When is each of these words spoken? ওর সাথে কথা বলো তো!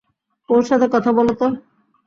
ওর 0.49 0.63
সাথে 0.63 0.87
কথা 0.93 1.11
বলো 1.17 1.33
তো! 1.33 1.47